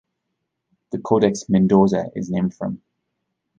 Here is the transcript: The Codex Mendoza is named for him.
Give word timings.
The 0.89 0.97
Codex 0.97 1.47
Mendoza 1.47 2.05
is 2.15 2.31
named 2.31 2.55
for 2.55 2.65
him. 2.69 2.81